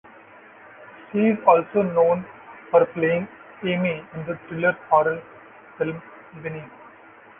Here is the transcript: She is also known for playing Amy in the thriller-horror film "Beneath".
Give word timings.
She 1.11 1.19
is 1.19 1.37
also 1.45 1.83
known 1.83 2.25
for 2.71 2.87
playing 2.87 3.27
Amy 3.63 4.03
in 4.15 4.25
the 4.25 4.35
thriller-horror 4.49 5.21
film 5.77 6.01
"Beneath". 6.41 6.71